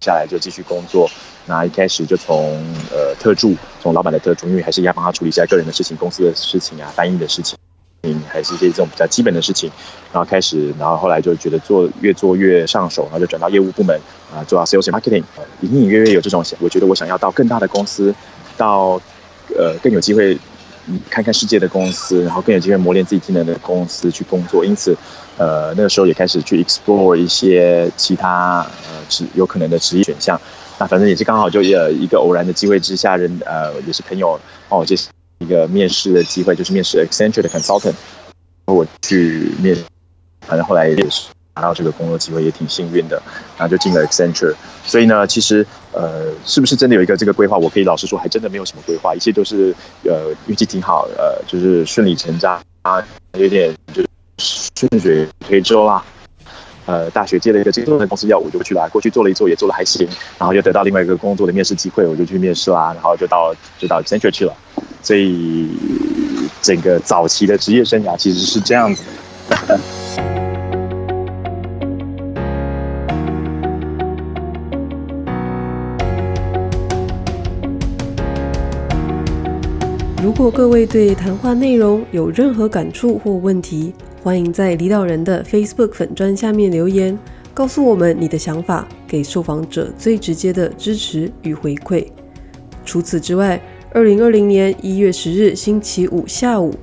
[0.00, 1.10] 下来就继续工作。
[1.46, 7.56] 那一开始就从呃特助，从老板的特助，因为还是要帮他处理一下个人的事情、公司的事情啊、翻译的事情。
[8.04, 9.68] 嗯，还是一些这种比较基本的事情，
[10.12, 14.00] 然后开始，然后后来就觉得做越做越上手，然后就转到业务部门
[14.32, 15.24] 啊，做到 sales and marketing，
[15.62, 18.14] 隐隐约约有这种想，我觉得我想要到更大的公司，
[18.56, 19.00] 到
[19.56, 20.38] 呃更有机会
[21.10, 24.96] 看看世界的公司，然后更有机会磨练自己技能的公司去工作，因此
[25.38, 30.38] 呃那个时候也开始去 explore 一些其他呃职有可能的职业选项，
[30.78, 35.10] 那反正也是刚好就呃一个偶然的机会之下，人呃也是朋友帮我介绍。
[35.40, 37.94] 一个面试的机会，就是面试 Accenture 的 consultant，
[38.66, 39.76] 我去面，
[40.40, 43.22] 反正后来也是拿到这个工作机会，也挺幸运的，
[43.56, 44.56] 然后就进了 Accenture。
[44.84, 47.56] 所以呢，其实呃，是不是真的有一个这个规划？
[47.56, 49.72] 我可以老实说，还真的没有什么规划，一切都是
[50.02, 53.00] 呃运气挺好，呃，就是顺理成章啊，
[53.34, 54.08] 有点就是
[54.78, 56.04] 顺水推舟啦。
[56.86, 64.54] 呃，大学接了一个这个公司要我就去了，过去做了一做也做的还行，然后又得到另外一个工作的面试机会，我就去面试啦，然后就到就到 Accenture 去了。
[65.02, 65.68] 所以
[66.62, 69.02] 整个早期的职业生涯其实是这样子
[69.50, 69.80] 的。
[80.22, 83.92] 如果各位对谈话内容有任何感触或问题，
[84.28, 87.18] 欢迎在离岛人的 Facebook 粉专下面留言，
[87.54, 92.06] 告诉我们你的想法，给受访者最直接的支持与回馈。
[92.84, 93.58] 除此之外，
[93.90, 96.74] 二零二零年一月十日星期五下午，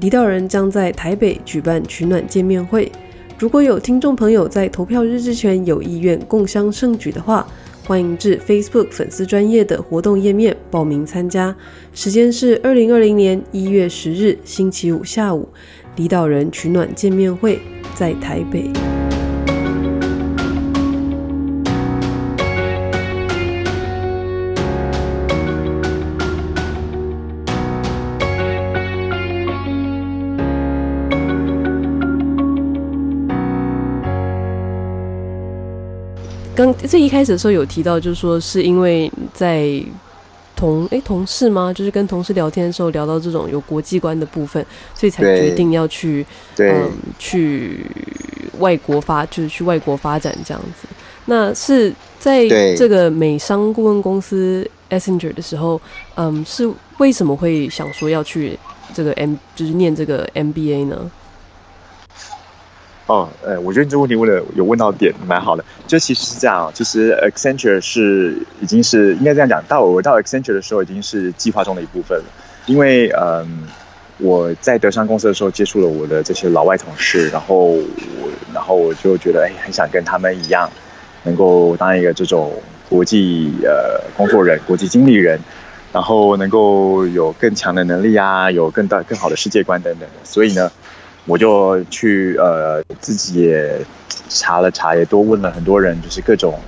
[0.00, 2.90] 离岛人将在台北举办取暖见面会。
[3.38, 7.46] 如果有听众朋友在投票日之前有意愿共襄盛举的话，
[7.86, 11.54] 欢迎至 Facebook 粉丝专业的活动页面报名参加。
[11.92, 15.46] 时间是二零二零年一月十日星期五下午。
[15.96, 17.60] 离岛人取暖见面会
[17.94, 18.70] 在台北。
[36.56, 39.82] 刚最一开始的时候有提到，就是说是因为在
[40.64, 41.70] 同诶同事吗？
[41.74, 46.24] 就是跟同事聊天的时候聊到这种有国际观的部分，所以才决定要去
[46.56, 47.84] 嗯去
[48.58, 50.88] 外国发，就是去外国发展这样子。
[51.26, 55.78] 那是在这个美商顾问公司 Accenture 的时候，
[56.14, 58.58] 嗯，是为什么会想说要去
[58.94, 61.10] 这个 M 就是念这个 MBA 呢？
[63.06, 65.62] 哦，呃，我觉得你这个问题问的有问到点，蛮好的。
[65.86, 72.24] 就其实是这样，其实 Accenture 是已经是应该这样讲，到我到 Accenture 的时候已经是计划中的一部分了。
[72.64, 73.64] 因为嗯，
[74.16, 77.84] 我在德商公司的时候接触了我的这些老外同事，然后我
[78.54, 80.70] 然后我就觉得哎，很想跟他们一样，
[81.24, 82.54] 能够当一个这种
[82.88, 85.38] 国际呃工作人、国际经理人，
[85.92, 90.24] 然后能够有更强的能力啊，有更大更好的世界观等等的。
[90.24, 90.72] 所以呢。
[91.26, 93.80] 我就去呃自己也
[94.28, 96.58] 查了查，也多问了很多人，就是各种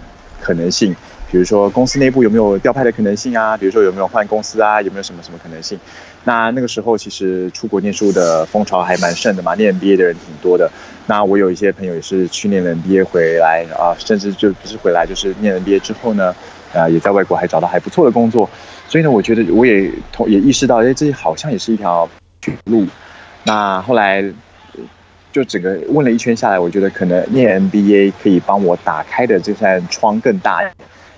[0.40, 0.94] 可能性，
[1.30, 5.78] 比如说公司内部有没有调派的可能性啊，比如说有没有换公司啊，有没有什么什么可能性。
[6.24, 10.70] 那那个时候其实出国念书的风潮还蛮盛的嘛，念 MBA 的人挺多的。
[11.06, 16.34] 那我有一些朋友也是去念了 MBA 回来啊，甚至就不是回来，就是念了 MBA 之后呢，
[16.74, 18.48] 啊也在外国还找到还不错的工作。
[18.88, 22.08] 所以呢，我觉得我也同也意识到，哎，这好像也是一条
[22.64, 22.86] 路。
[23.44, 24.24] 那后来。
[25.36, 30.62] 就整个问了一圈下来，我觉得可能念 MBA 可以帮我打开的这扇窗更大，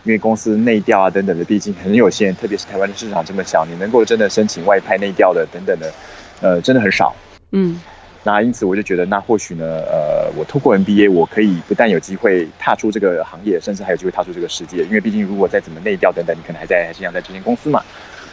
[0.03, 5.93] 因为公司内调啊等等的，毕竟很有限，特别是台湾的市场这么小，你能够真的申请外派内调的等等的，
[6.41, 7.15] 呃，真的很少。
[7.53, 7.81] 嗯，
[8.25, 17.85] 那因此我就觉得，那或许呢，呃，我透过 MBA，我可以不但有机会踏出这个行业，甚至还有机会踏出这个世界，因为毕竟如果再怎么内调等等，你可能还在还是想在这间公司嘛。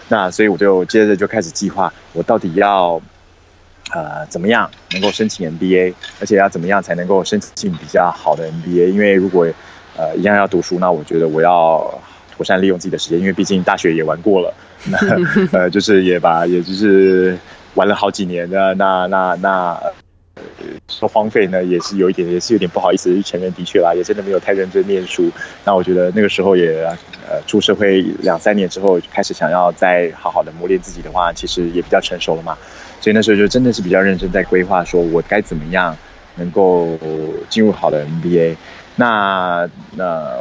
[0.09, 2.99] 那所以我就接着就开始计划，我到底要。
[3.93, 5.93] 呃，怎么样能够申请 MBA？
[6.19, 8.87] 而且要怎么样才能够申请比较好的 MBA？
[8.89, 9.47] 因为如果
[9.95, 12.01] 呃一样要读书，那我觉得我要
[12.35, 14.53] 妥善利用自己的时间，因为毕竟大学也玩过了，
[14.85, 14.97] 那
[15.57, 17.37] 呃就是也把也就是
[17.75, 19.79] 玩了好几年的，那那那
[20.33, 20.41] 呃
[20.89, 25.31] 说荒废呢，也是有一点也是有点不好意思去承认，的确啦，也真的没有太认真念书。
[25.63, 26.83] 那我觉得那个时候也
[27.29, 32.57] 呃出社会两三年之后，开始想要再好好的磨练自己的话，其实也比较成熟了嘛。
[33.01, 35.95] 所以那时候就真的是比较认真在规划，说我该怎么样
[36.36, 36.97] 能够
[37.49, 38.55] 进入好的 MBA。
[38.97, 40.38] 那那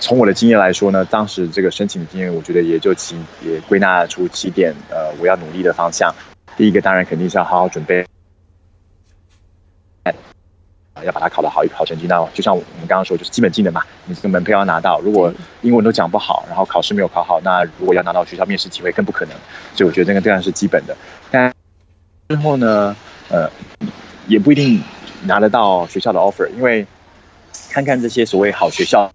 [0.00, 6.14] 从我的经验来说呢，当时这个申请的经验，我觉得也就几也归纳出几点，呃，我要努力的方向。
[6.58, 8.06] 第一个当然肯定是要好好准备，
[11.02, 12.06] 要把它考得好，一个好成绩。
[12.06, 15.00] 那就像我们刚刚说，就是基本技能嘛，你这个门票要拿到。
[15.00, 15.32] 如果
[15.62, 19.34] 英文都讲不好，然后考试没有考好，那如果要拿到学校面试机会更不可能。
[19.74, 20.94] 所以我觉得这个当然是基本的，
[21.30, 21.50] 但。
[22.28, 22.96] 之后呢，
[23.28, 23.48] 呃，
[24.26, 24.82] 也不一定
[25.22, 26.84] 拿得到学校的 offer，因为
[27.70, 29.08] 看看这些所谓好学校，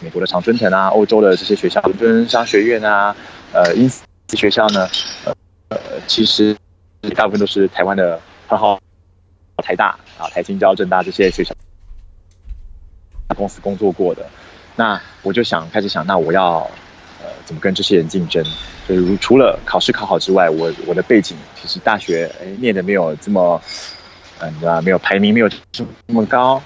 [0.00, 3.16] 美国的常春藤啊，欧洲的这些学校，伦敦商学院啊，
[3.54, 4.04] 呃，因此
[4.36, 4.86] 学校呢，
[5.70, 6.54] 呃，其实
[7.16, 8.78] 大部分都是台湾的很好，
[9.64, 11.54] 台大啊，台清交、政大这些学校
[13.34, 14.26] 公司工作过的，
[14.76, 16.70] 那我就想开始想，那我要。
[17.48, 18.44] 怎么跟这些人竞争？
[18.86, 23.58] 就如除了考试考好之外，我我的背景其实大学哎念的没有这么，
[24.40, 24.82] 嗯，对吧？
[24.82, 26.62] 没有排名没有这么高，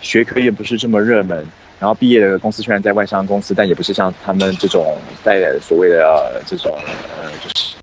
[0.00, 1.44] 学科也不是这么热门。
[1.80, 6.72] 然后毕业的公司虽然在外商公司，但也不是像他们这种在所谓的这种
[7.18, 7.74] 呃就是。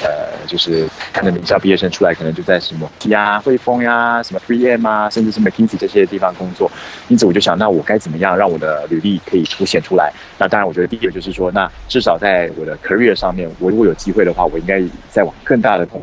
[0.00, 6.70] 呃，就是看着名校毕业生出来，可能就在什么呀、汇丰呀、什么 3M 啊，甚至是 McKinsey 这些地方工作。
[7.08, 10.12] 因此，我就想，那我该怎么样让我的履历可以凸显出来？
[10.38, 16.00] 那当然，我觉得第一个就是说，那至少在我的 career 上面，我如果有机会的话，我应该再往更大的公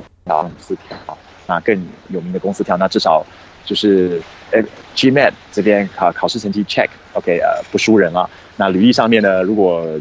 [0.60, 2.76] 司跳，那更有名的公司跳。
[2.76, 3.26] 那至少
[3.64, 4.62] 就是，呃
[4.98, 8.30] ，GMAT 这边考考试成绩 check，OK，呃，不输人了。
[8.58, 9.98] 那履历上面呢，如果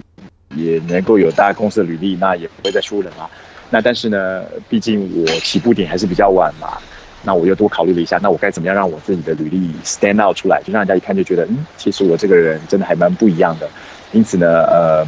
[0.56, 3.30] 也能够有大公司的履历，那也不会再输人了。
[3.74, 6.78] 那但是呢，毕竟我起步点还是比较晚嘛，
[7.24, 13.68] 那我又多考虑了一下，那我该怎么样让我自己的履历 stand out 出来，就让人家一看就觉得，嗯，其实我这个人真的还蛮不一样的。
[14.12, 15.04] 因此呢，呃，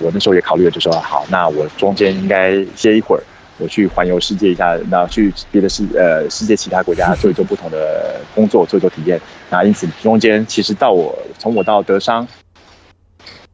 [0.00, 3.22] 我那时候也考虑了，就说好，那我中间应该歇一会儿，
[3.58, 9.20] 我去环游世界一下，那去别的世呃世界其他国家做一做不同的工作，做一做体验。
[9.48, 12.26] 那因此中间其实到我从我到德商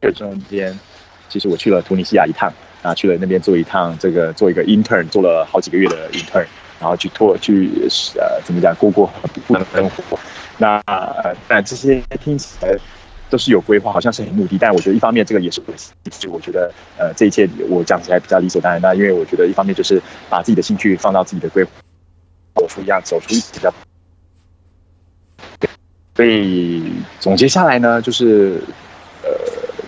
[0.01, 0.79] 这中间，
[1.29, 2.51] 其实我去了突尼西亚一趟。
[2.83, 6.45] 啊，去了那边做一趟，这个做一个 intern，做了好几个月的 intern。
[6.79, 7.69] 然后去拓去
[8.17, 9.09] 呃怎么讲过过
[9.47, 10.19] 不能生活。
[10.57, 12.77] 那呃那这些听起来
[13.29, 15.73] 都是有规划，好像是很目的，但我觉得一方面这个也是我，
[16.11, 18.81] 所以我觉得呃这一切我讲起来比较理所当然。
[18.81, 21.69] 那因为我觉得一方面就是把自己的兴趣放到自己的规划，
[22.55, 23.73] 走出一样走出比较。
[26.17, 26.91] 所以
[27.21, 28.61] 总结下来呢，就是
[29.23, 29.29] 呃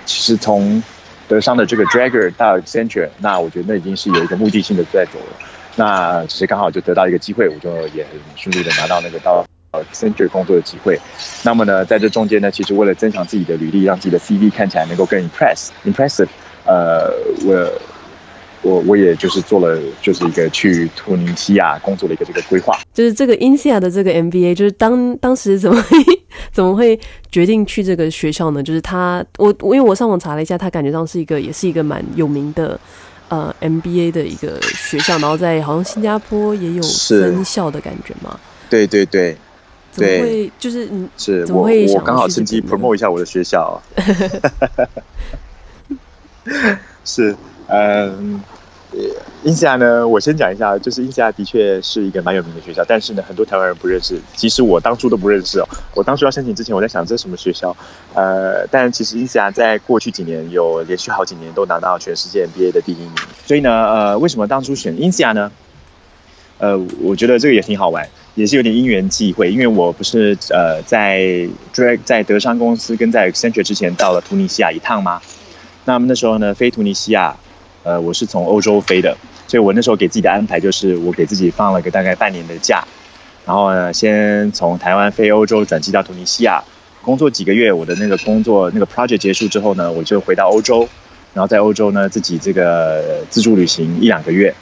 [0.06, 0.82] 其实从
[1.28, 5.38] 德商的这个 Dragger 到 Accenture，那我觉得那已经是有一个目的性的在走了。
[5.76, 9.46] 那其实刚好就得到一个机会，我就也很顺利的拿到那个到。
[9.76, 10.98] Accenture 工作的机会，
[11.44, 16.30] 那么呢，在这中间呢，其实为了增强自己的履历，让自己的 CV 看起来能够更 impress impressive，
[16.64, 17.12] 呃，
[17.46, 17.70] 我
[18.66, 22.78] 我我也就是做了就是一个去突尼西亚工作的一个这个规划。
[22.94, 25.98] 就是这个 INSEAD 的这个 MBA，就是当当时怎么会
[26.52, 27.00] 怎么会
[27.32, 28.64] 决定去这个学校呢？
[28.64, 32.80] 就是他，我我因为我上网查了一下，他感觉上是一个也是一个蛮有名的
[33.30, 38.40] 呃 MBA 的一个学校，然后在好像新加坡也有分校的感觉嘛。
[38.70, 39.38] 对对对。
[39.92, 43.82] 怎么会，就是你是我我刚好趁机 promote 一下我的学校，
[47.06, 47.34] 是
[47.68, 48.42] 嗯
[49.44, 55.68] ，INSEAD 呢，我先讲一下，就是 INSEAD 的确是一个蛮有名的学校，但是呢，很多台湾人不认识，其实我当初都不认识哦。
[55.94, 57.76] 我当初要申请之前，我在想这是什么学校，
[58.14, 63.12] 呃，但其实 INSEAD 在过去几年有连续好几年都拿到全世界 MBA 的第一名，
[63.46, 65.52] 所以呢，呃，为什么当初选 INSEAD 呢？
[66.58, 68.08] 呃，我觉得这个也挺好玩。
[68.36, 71.22] 也是有点因缘际会，因为我不是呃在
[71.74, 75.22] Drag 在德商公司跟在 Accenture 之前到了突尼西亚一趟吗？
[75.86, 77.38] 那么那时候呢，飞突尼西亚，
[77.86, 79.16] 呃，我是从欧洲飞的，
[79.48, 82.84] 所以我那时候给自己的安排就是我给自己放了个大概半年的假，
[83.46, 86.64] 然后呢，先从台湾飞欧洲转机到突尼西亚
[87.04, 90.90] 工作几个月，我的那个工作那个 project 结束之后呢，我就回到欧洲，
[91.36, 94.56] 然后在欧洲呢自己这个自助旅行一两个月。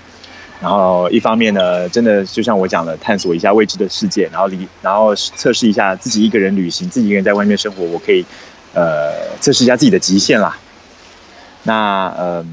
[0.62, 8.23] 然后一方面呢，真的就像我讲的，探索一下未知的世界，然后离，然后测试一下自己一个人旅行，自己一个人在外面生活，我可以，
[8.73, 10.57] 呃，测试一下自己的极限啦。
[11.63, 12.45] 那嗯呃，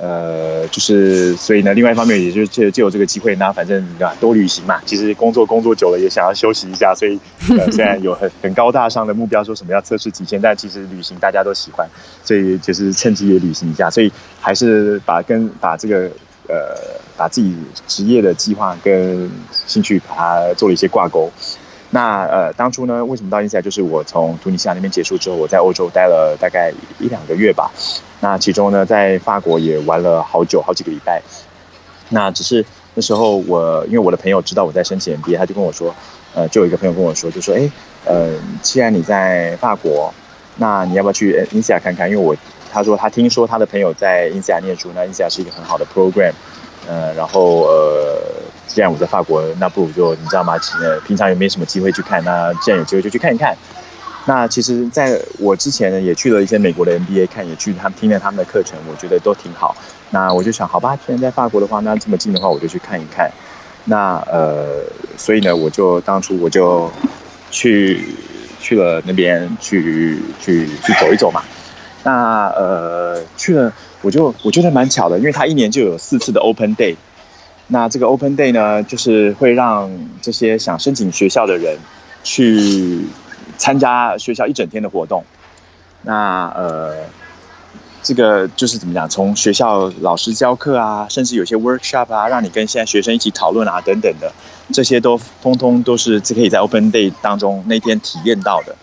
[0.00, 4.80] 呃，就是所以呢，另外一方面，也就是借借有这个机会，那反正对吧，多旅行嘛。
[4.86, 7.20] 其实工作工作久了，也想要休息一下，所以
[7.58, 11.88] 呃， 虽然有很很高大上的目标，说什么要测试极限，但其实旅行大家都喜欢，
[12.24, 14.10] 所以就是趁机也旅行一下，所以
[14.40, 16.10] 还是把跟把这个。
[16.48, 16.74] 呃，
[17.16, 17.54] 把自己
[17.86, 21.30] 职业的计划跟兴趣把它做了一些挂钩。
[21.90, 23.60] 那呃，当初呢，为什么到现在？
[23.60, 27.70] 就是我从突尼西亚那边结束之后，我在欧洲待了大概一两个月吧。
[28.20, 31.22] 那其中呢，在法国也玩了好久，好几个礼拜。
[32.08, 35.94] 那只是那时候我，因为我的朋友知道我在申请 MBA，他就跟我说，
[36.34, 37.70] 呃，就有一个朋友跟我说，就说，哎，
[38.04, 38.30] 呃，
[38.62, 40.14] 既然你在法国，
[40.56, 42.10] 那你要不要去 INSEAD 看看？
[42.10, 42.36] 因为我。
[42.72, 46.30] 他说他听说他的朋友在英塞念书，那英塞是一个很好的 program，
[46.86, 48.22] 呃，然后呃，
[48.72, 50.54] 既然我在法国，那不如就你知道吗？
[50.80, 53.56] 呃，平常也没什么机会去看，那既然有机会就去看一看。
[54.26, 59.74] 那其实在我之前呢，也去了一些美国的 NBA 看，也去他们听了他们的课程，我觉得都挺好。
[60.10, 63.30] 那我就想，好吧，既然在法国的话，那这么近的话，我就去看一看。
[63.86, 64.84] 那呃，
[65.16, 66.92] 所以呢，我就当初我就
[67.50, 68.04] 去
[68.60, 71.42] 去了那边去去去走一走嘛。
[72.04, 76.96] 那呃去了，我就我觉得蛮巧的，因为他一年就有四次的 Open Day。
[77.72, 81.78] 那这个 Open Day 呢，就是会让这些想申请学校的人
[82.24, 83.06] 去
[83.58, 85.24] 参加学校一整天的活动。
[86.02, 86.96] 那呃，
[88.02, 89.08] 这个就是怎么讲？
[89.08, 94.32] 从学校老师教课啊，甚至有些 workshop 啊，让你跟现在学生一起讨论啊，等等的，
[94.72, 98.74] 这些都通通都是可以在 Open Day 当中那天体验到的。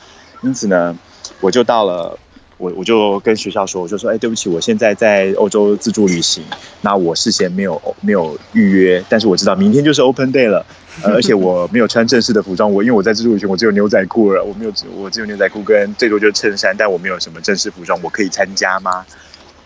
[0.42, 0.98] 因此呢，
[1.42, 2.18] 我就到了。
[2.58, 6.44] 我我就跟学校说，我就说，哎，对不起，我现在在欧洲自助旅行，
[6.82, 10.66] 那我事先没有没有预约，但是我知道明天就是 Open Day 了，
[11.04, 19.06] 而且我没有穿正式的服装，我因为我在自助旅行，我只有牛仔裤了，我没有我只有牛仔裤跟最多就是衬衫，但我没有什么正式服装，我可以参加吗？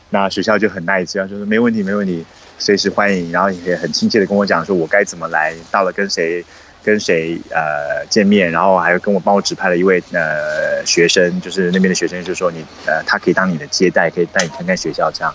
[0.10, 2.26] 那学校就很 nice，就说没问题，没问题，
[2.58, 6.44] 随时欢迎，然后也很亲切的跟我讲说我该怎么来，到了跟谁。
[6.84, 15.34] 跟谁呃见面，然后还跟我帮我指派了一位呃学生，就是那边的学生，就说你呃他可以当你的接待，可以带你看看学校这样。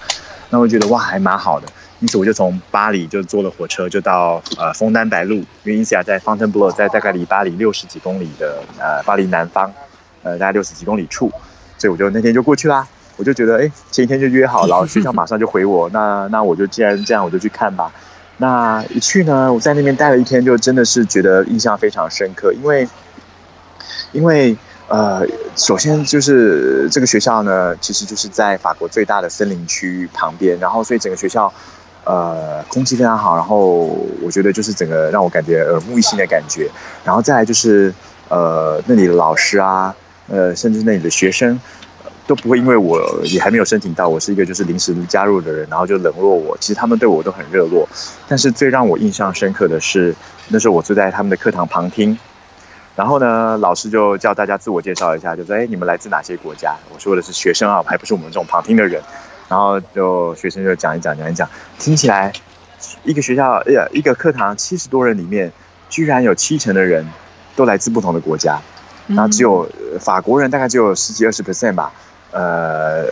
[0.51, 1.67] 那我觉得哇还蛮好的，
[2.01, 9.73] 因此我就从巴黎就坐了火车就到呃枫丹白露，因为 INSEAD 在 Fontainebleau，在大概离巴黎六十几公里的呃巴黎南方，
[10.23, 11.33] 呃大概六十几公里处，
[11.79, 12.87] 所以我就那天就过去啦。
[13.17, 17.91] 我就觉得哎前一天就约好，然后学校马上就回我，那那我就既然这样，我就去看吧。
[18.39, 22.87] 那一去呢，我在那边待了一天，就真的是觉得印象非常深刻，因为，
[24.12, 24.57] 因为
[24.89, 25.26] 呃，
[25.57, 31.53] 首先就是这个学校呢，其实就是在法国最大的森林区旁边，然后所以整个学校，
[32.05, 33.87] 呃，空气非常好，然后
[34.22, 36.70] 我觉得就是整个让我感觉耳目一新的感觉。
[37.05, 37.93] 然后再来就是
[38.28, 39.97] 呃，那里的老师啊，
[40.28, 41.59] 呃，甚至那里的学生。
[42.27, 46.57] 都不会因为我也还没有申请到，我是一个就是临时加入的人，然后就冷落我。
[46.59, 47.89] 其实他们对我都很热络，
[48.29, 50.14] 但是最让我印象深刻的是，
[50.49, 52.18] 那时候我坐在他们的课堂旁听，
[52.97, 59.03] 然后呢，老师就叫大家自我介绍一下，就说：“哎，你们来自哪些国家？”我说的是学生啊，还不是我们这种旁听的人。
[59.49, 61.49] 然后就学生就讲一讲，讲一讲，
[61.79, 62.33] 听起来
[63.05, 65.53] 一个学校，呀，一个课堂七十多人里面，
[65.89, 67.07] 居然有七成的人
[67.55, 68.59] 都来自不同的国家，
[69.07, 69.70] 然后只有
[70.01, 71.93] 法国人大概只有十几二十 percent 吧。
[72.37, 73.03] 呃，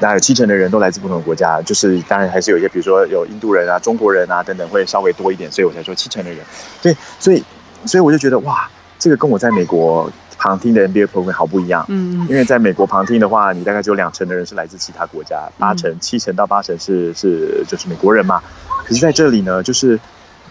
[0.00, 6.40] 大概有七成的人都来自不同的国家，就是当然还是有一些，比如说有印度人啊、中国人啊等等，会稍微多一点，所以我才说七成的人。
[6.80, 7.44] 对，所以
[7.84, 11.84] 所以我就觉得哇，这个跟我在美国旁听的 NBA program 好不一样。
[11.88, 18.42] 嗯，因为在美国旁听的话，你大概只有两成的人是来自其他国家，八成、七成到八成是是就是美国人嘛。
[18.86, 20.00] 可是在这里呢，就是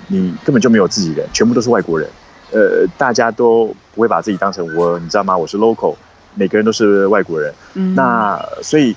[0.06, 2.08] 你根本就没有自己人，全部都是外国人。
[2.52, 5.36] 呃，大家都不会把自己当成我，你知道吗？
[5.36, 5.96] 我是 local。
[6.36, 8.96] 每个人都是外国人，嗯，那所以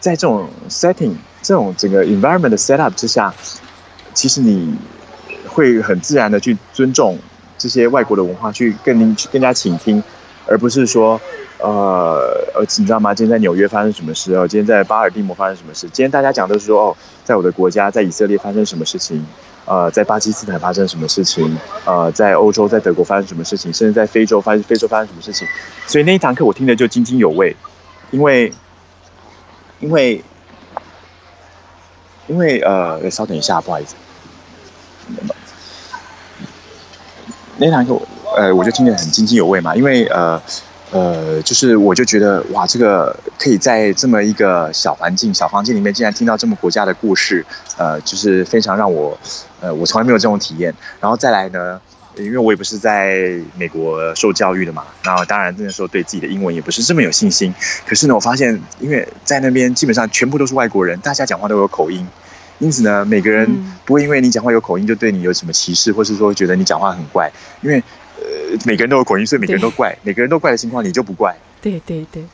[0.00, 3.34] 在这种 setting、这种整个 environment 的 setup 之下，
[4.14, 4.76] 其实你
[5.48, 7.18] 会很自然的去尊重
[7.58, 10.02] 这些外国的文化，去更去更加倾听，
[10.46, 11.20] 而不是说，
[11.58, 13.14] 呃，呃，你知道吗？
[13.14, 14.34] 今天在纽约发生什么事？
[14.34, 15.88] 哦，今天在巴尔的摩发生什么事？
[15.88, 19.24] 今天大家讲都是说，哦，在我的国家，在以色列发生什么事情？
[19.66, 21.58] 呃，在巴基斯坦发生什么事情？
[21.84, 23.72] 呃，在欧洲，在德国发生什么事情？
[23.72, 25.46] 甚至在非洲发生非洲发生什么事情？
[25.86, 27.56] 所以那一堂课我听得就津津有味，
[28.12, 28.52] 因为，
[29.80, 30.24] 因为，
[32.28, 33.96] 因为呃，稍等一下，不好意思，
[37.58, 38.00] 那堂课
[38.36, 40.40] 呃，我就听得很津津有味嘛，因为呃。
[40.96, 47.44] 呃，就是我就觉得哇，这个可以在这么一个小环境、小房间里面，竟然听到这么国家的故事，
[47.76, 49.18] 呃，就是非常让我，
[49.60, 50.74] 呃，我从来没有这种体验。
[50.98, 51.78] 然后再来呢，
[52.16, 57.54] 因为我也不是在美国受教育的嘛，那当然那个时候对自己的英文也不是这么有信心。
[57.86, 62.06] 可是呢，我发现因为在那边基本上全部都是外国人，大家讲话都有口音，
[62.58, 67.30] 因此呢，每个人不会因为你讲话有口音就对你有什么歧视，或是说觉得你讲话很怪，
[67.60, 67.82] 因为。
[68.26, 71.36] 呃，每个人都有口音，所以每个人都怪，每个人都怪的情况，你就不怪。
[71.62, 72.24] 对对对，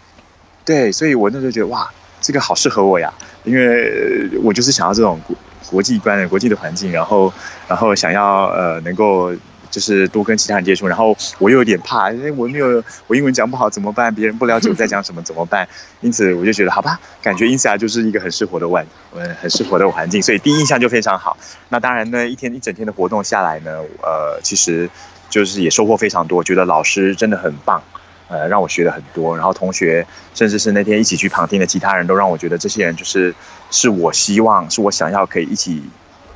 [0.65, 1.91] 对，所以我那时候觉得哇，
[2.23, 3.13] 这个好适合我呀，
[3.45, 5.37] 因为我就是想要这种国
[5.71, 7.31] 国际观的国际的环境，然后
[7.69, 9.35] 然后想要呃能够
[9.71, 14.15] 就是多跟其他人接触，然后我又有点怕，因为我没有我英文讲不好怎么办？
[14.15, 15.69] 别人不了解我在讲什么怎么办？
[16.01, 21.37] 因此我就觉得好吧，感觉 INSEAD 就是一个很适合的环，嗯，很适合的环境，所以第一印象就非常好。
[21.69, 24.91] 那当然呢，一天一整天的活动下来呢，呃，其实。
[25.33, 27.83] 就是也收获非常多，觉得老师真的很棒，
[28.29, 29.35] 呃，让我学了很多。
[29.35, 33.35] 然后同学，甚至是那天一起去旁听的其他人都让我觉得这些人就是
[33.71, 35.83] 是我希望，是我想要可以一起，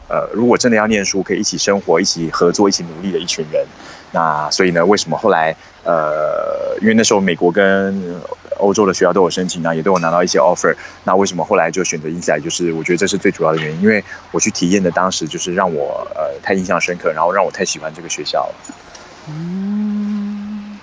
[0.08, 3.66] 呃，如果真的要念书，可以一起生活、一起合作、一起努力的一群人。
[4.16, 5.54] 那所以呢，为什么后来，
[5.84, 8.18] 呃，因为那时候美国跟
[8.56, 10.74] 欧洲的学校都有申请，呢，也都有拿到一些 offer。
[11.04, 12.40] 那为什么后来就选择 INSEAD？
[12.40, 14.02] 就是我觉得这是最主要的原因，因为
[14.32, 18.54] 我去体验的当时就是让我呃太印象深刻，然后让我太喜欢这个学校了。
[19.28, 20.78] 嗯，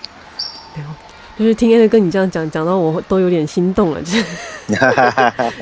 [1.36, 4.24] 就是听 Alan 跟你这样讲，讲到我都有点心动了，就是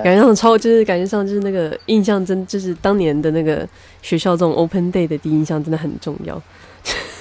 [0.05, 3.67] 感觉上超，就是感觉上就是那个印象真，就是当年的那个
[4.03, 6.43] 学校这种 Open Day 的第一印象真的很重要。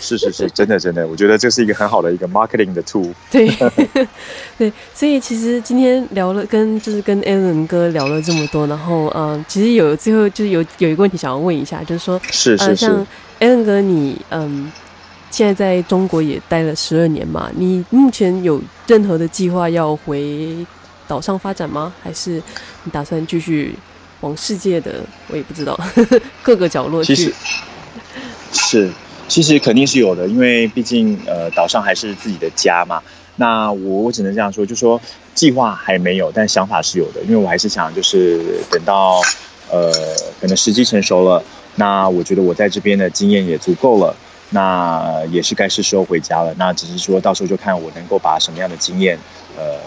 [0.02, 3.14] 是是是，真的真的，我觉得这是一个很好的一个 marketing 的 tool。
[3.30, 3.48] 对
[4.58, 13.08] 对，所以其实今天聊了跟就是跟 Alan 哥聊了这么多，然后嗯、呃，其实有最后就是有有一个问题想要问一下，就是说是是是，呃、像
[13.40, 14.72] Alan 哥你嗯。
[15.34, 20.54] 现在在中国也待了十二年嘛，你目前有任何的计划要回
[21.08, 21.94] 岛上发展吗？
[22.04, 22.32] 还是
[22.84, 23.74] 你打算继续
[24.20, 24.96] 往世界的，
[25.30, 25.80] 我也不知道
[26.44, 27.16] 各个角落去？
[27.16, 27.34] 其实
[28.52, 28.92] 是，
[29.32, 33.02] 其实肯定是有的，因为毕竟呃岛上还是自己的家嘛。
[33.38, 35.00] 那我我只能这样说，就说
[35.34, 39.22] 计划还没有，但想法是有的，因为我还是想就是等到
[39.72, 39.90] 呃
[40.42, 41.42] 可能时机成熟了，
[41.76, 44.14] 那我觉得我在这边的经验也足够了。
[44.50, 46.54] 那也是该是时候回家了。
[46.58, 49.18] 那只是说到时候就看我能够把什么样的经验，
[49.58, 49.78] 呃，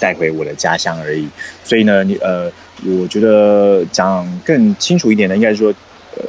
[0.00, 1.28] 带回我的家乡而已。
[1.62, 2.50] 所以呢，你呃，
[2.86, 5.74] 我觉得讲更清楚一点呢，应该是说，
[6.16, 6.24] 呃，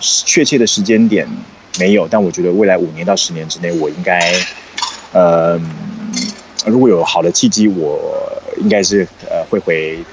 [0.00, 1.26] 确切的时间点
[1.78, 4.32] 没有，但我觉得未来五年到十年之内，我应该，
[5.12, 5.60] 呃，
[6.66, 7.98] 如果有好的契机，我
[8.58, 10.04] 应该是呃会回。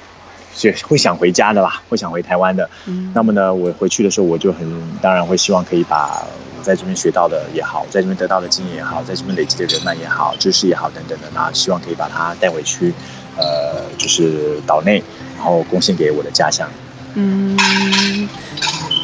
[0.60, 2.68] 是会想回家的啦，会想回台湾的。
[2.88, 4.68] 嗯，那么呢，我回去的时候，我就很
[5.00, 6.26] 当然会希望可以把
[6.58, 12.92] 我在这边学到的也好，在这边得到的经验也好，在这边累积的人脉也好，知识也好等等的，那希望可以把它带回去，
[13.38, 15.04] 呃，就是岛内，
[15.36, 16.68] 然后贡献给我的家乡。
[17.14, 17.56] 嗯，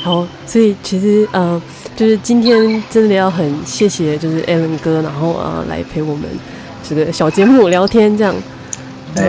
[0.03, 1.61] 好，所以其实呃，
[2.03, 6.25] 就是今天真的要很谢谢，就是 Alan 哥，然后啊来陪我们
[6.87, 8.35] 这个小节目聊天这样。
[9.15, 9.25] 哎，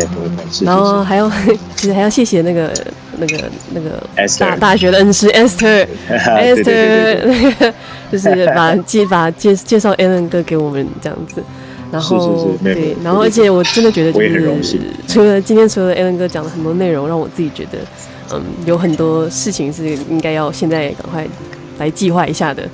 [0.62, 1.30] 然后还要
[1.76, 2.74] 其实还要谢谢那个
[3.18, 4.02] 那个那个
[4.40, 7.72] 大大学的恩师 Esther，Esther 那个
[8.10, 11.40] 就是把介把介介绍 Alan 哥给我们这样子。
[11.92, 14.20] 然后对，然后而且我真的觉得，就
[14.64, 17.78] 是除了今天除了 Alan 哥讲了很多内容，让我自己觉得，
[18.32, 21.24] 嗯，有很多事情是应该要现在赶快
[21.78, 22.68] 来计划一下的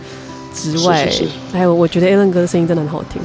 [0.55, 3.22] 之外，是是是还有我觉得 Alan 哥的声音真的很好听。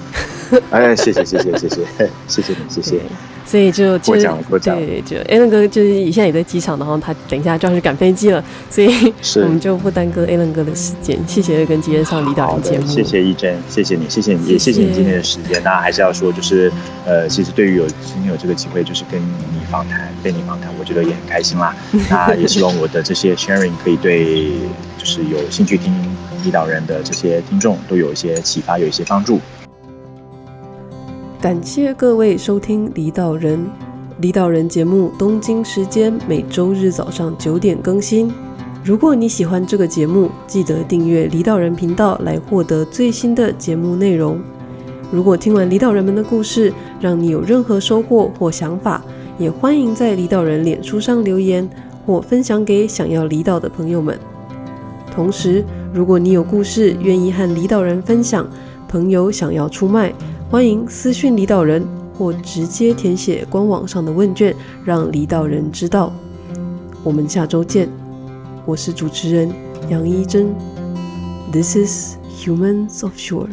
[0.71, 1.87] 哎，谢谢谢谢谢谢
[2.27, 3.01] 谢谢你谢谢。
[3.45, 4.13] 所以就就
[4.49, 11.17] 过对，就 Alan 哥就是现在也在机场，然后他等一下就要去赶飞机了，所以我们就不耽搁 Alan 哥的时间。
[11.27, 15.61] 谢谢跟今天上李导的节目，谢谢一真，谢谢你，谢谢你，也谢谢你今天的时间。
[15.63, 16.71] 那还是要说，就是
[17.05, 19.25] 呃，其实对于有今天有这个机会，就是跟你
[19.69, 21.75] 访谈，被你访谈，我觉得也很开心啦。
[22.09, 24.47] 那也希望我的这些 sharing 可以对
[24.97, 25.93] 就是有兴趣听
[26.43, 29.39] 李导人的这些听众都有一些启发，有一些帮助。
[31.45, 33.59] 感谢各位收听《离岛人》，
[34.19, 38.33] 离岛人节目东京时间每周日早上九点更新。
[38.83, 44.41] 如果你喜欢这个节目，记得订阅离岛人频道来获得最新的节目内容。
[45.11, 48.99] 如果听完离岛人们的故事，让你有任何收获或想法，
[49.37, 51.69] 也欢迎在离岛人脸书上留言
[52.07, 54.17] 或分享给想要离岛的朋友们。
[55.11, 58.49] 同时，如果你有故事愿意和离岛人分享，
[58.87, 60.11] 朋友想要出卖。
[60.47, 61.85] 欢迎私讯离岛人，
[62.17, 66.13] 或直接填写官网上的问卷，让离岛人知道。
[67.03, 67.89] 我们下周见，
[68.63, 69.51] 我是主持人
[69.89, 70.53] 杨一真。
[71.51, 73.49] This is Humans of Shore。